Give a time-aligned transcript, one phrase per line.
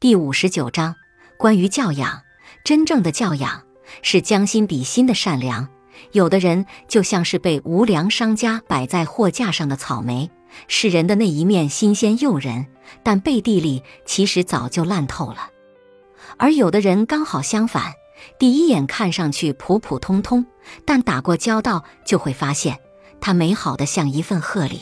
[0.00, 0.94] 第五十九章
[1.36, 2.22] 关于教养。
[2.62, 3.64] 真正的教养
[4.00, 5.68] 是将心比心的善良。
[6.12, 10.30] 有的人就像是被无良商家摆在货架上的草莓，
[10.68, 12.66] 世人的那一面新鲜诱人，
[13.02, 15.50] 但背地里其实早就烂透了。
[16.36, 17.94] 而有的人刚好相反，
[18.38, 20.46] 第一眼看上去普普通通，
[20.84, 22.78] 但打过交道就会发现，
[23.20, 24.80] 他美好的像一份贺礼。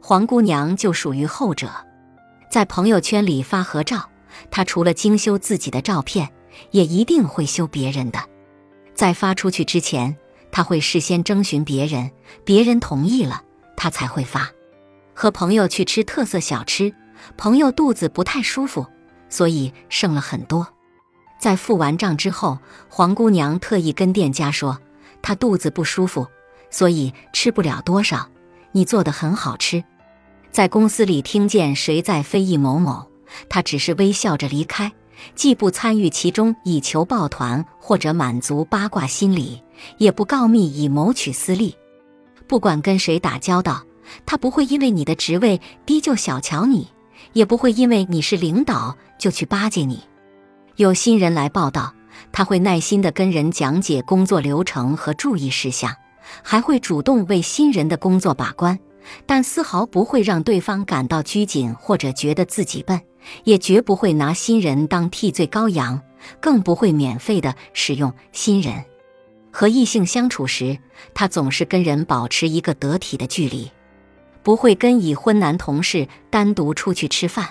[0.00, 1.70] 黄姑娘就属于后者，
[2.50, 4.08] 在朋友圈里发合照，
[4.50, 6.28] 他除了精修自己的照片，
[6.70, 8.20] 也一定会修别人的。
[8.94, 10.16] 在发出去之前，
[10.52, 12.10] 他会事先征询别人，
[12.44, 13.42] 别人同意了，
[13.76, 14.50] 他才会发。
[15.14, 16.94] 和朋友去吃特色小吃，
[17.36, 18.86] 朋友肚子不太舒服，
[19.28, 20.66] 所以剩了很多。
[21.38, 24.78] 在付完账之后，黄姑娘特意跟店家说，
[25.22, 26.26] 她肚子不舒服，
[26.70, 28.28] 所以吃不了多少。
[28.72, 29.82] 你做的很好吃。
[30.50, 33.09] 在公司里听见谁在非议某某，
[33.48, 34.90] 他只是微笑着离开，
[35.34, 39.62] 既不参与其中以求抱团或者满足八卦心理，
[39.98, 41.74] 也不告密以谋取私利。
[42.46, 43.84] 不管跟谁打交道，
[44.26, 46.88] 他不会因为你的职位低就小瞧你，
[47.32, 50.00] 也不会因为你是领导就去巴结你。
[50.76, 51.94] 有新人来报道，
[52.32, 55.94] 他会耐心地跟人讲解工作流程和注意事项。
[56.42, 58.78] 还会主动为新人的工作把关，
[59.26, 63.00] 但丝毫不会让对方感到拘谨或者觉得自己笨，
[63.44, 66.00] 也绝不会拿新人当替罪羔羊，
[66.40, 68.84] 更不会免费的使用新人。
[69.50, 70.78] 和异性相处时，
[71.14, 73.70] 他总是跟人保持一个得体的距离，
[74.42, 77.48] 不会跟已婚男同事单独出去吃饭，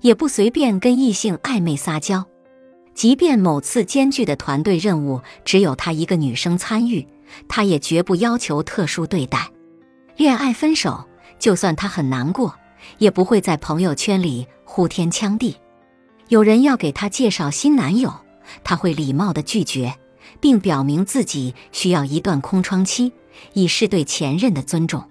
[0.00, 2.26] 也不随便跟异性暧昧撒娇。
[2.94, 7.06] 即便某次艰巨的团队任务只有他一个女生参与。
[7.48, 9.50] 他也绝不要求特殊对待。
[10.16, 11.04] 恋爱分手，
[11.40, 12.54] 就算他很难过，
[12.98, 15.56] 也不会在朋友圈里呼天抢地。
[16.28, 18.12] 有人要给他介绍新男友，
[18.64, 19.94] 他会礼貌地拒绝，
[20.40, 23.12] 并表明自己需要一段空窗期，
[23.52, 25.08] 以示对前任的尊重。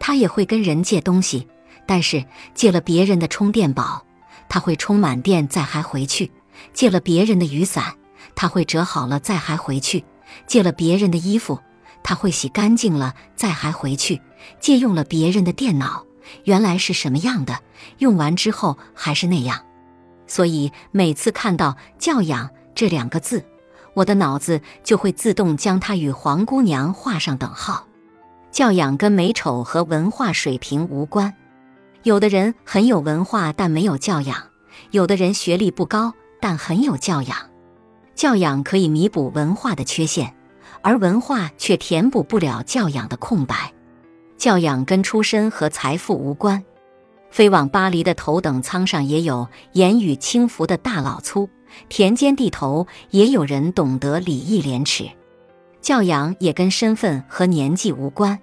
[0.00, 1.46] 他也会跟人借东西，
[1.86, 4.06] 但是借了别人的充电宝，
[4.48, 6.30] 他会充满电再还回去；
[6.72, 7.94] 借了别人的雨伞，
[8.34, 10.04] 他会折好了再还回去。
[10.46, 11.58] 借了别人的衣服，
[12.02, 14.20] 他会洗干净了再还回去；
[14.60, 16.04] 借用了别人的电脑，
[16.44, 17.58] 原来是什么样的，
[17.98, 19.64] 用完之后还是那样。
[20.26, 23.44] 所以每次看到“教养”这两个字，
[23.94, 27.86] 我的脑子就会自动将它与黄姑娘画上等号。
[28.50, 31.34] 教养跟美丑和文化水平无关。
[32.02, 34.36] 有的人很有文化但没有教养，
[34.90, 37.36] 有的人学历不高但很有教养。
[38.14, 40.34] 教养可以弥补文化的缺陷，
[40.82, 43.72] 而文化却填补不了教养的空白。
[44.38, 46.64] 教养跟出身和财富无关。
[47.30, 51.50] 飞往巴黎的头等舱上也有言语轻浮的大老粗，
[51.90, 55.10] 田间地头也有人懂得礼义廉耻。
[55.82, 58.38] 教养也跟身份和年纪无关。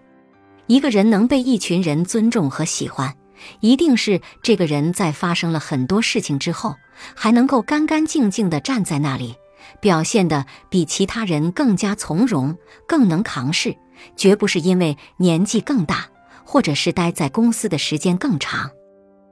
[0.67, 3.15] 一个人能被一群人尊重和喜欢，
[3.59, 6.75] 一定是这个人在发生了很多事情之后，
[7.15, 9.35] 还能够干干净净地站在那里。
[9.79, 13.75] 表现的比其他人更加从容，更能扛事，
[14.15, 16.07] 绝不是因为年纪更大，
[16.43, 18.69] 或者是待在公司的时间更长。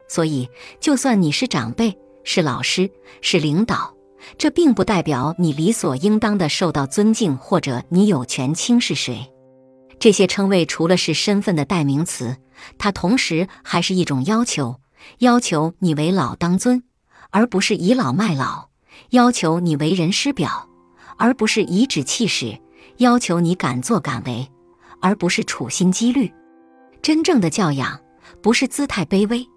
[0.07, 0.49] 所以，
[0.79, 3.95] 就算你是长辈、是老师、是领导，
[4.37, 9.31] 这并不代表你理所应当的受到尊敬，或者你有权轻视谁。
[9.99, 12.37] 这些称谓除了是身份的代名词，
[12.77, 14.81] 它同时还是一种要求，
[15.19, 16.83] 要求你为老当尊，
[17.31, 18.69] 而不是倚老卖老。
[19.11, 20.69] 要求你为人师表，
[21.17, 22.59] 而不是颐指气使；
[22.97, 24.47] 要求你敢作敢为，
[24.99, 26.31] 而不是处心积虑。
[27.01, 27.99] 真正的教养，
[28.41, 29.47] 不是姿态卑微，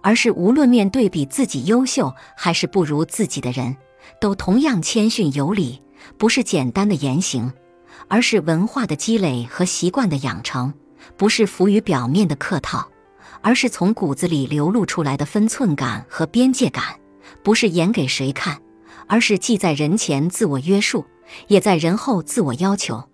[0.00, 3.76] 而是无论面对比自己优秀还是不如自己的人，
[4.20, 5.80] 都同样谦逊有礼。
[6.18, 7.50] 不是简单的言行，
[8.08, 10.70] 而是文化的积累和习惯的养成；
[11.16, 12.86] 不是浮于表面的客套，
[13.40, 16.84] 而是从骨子里流露出来的分寸感和边界感；
[17.42, 18.60] 不是演给谁看。
[19.06, 21.04] 而是既在人前自我约束，
[21.48, 23.08] 也在人后自我要求。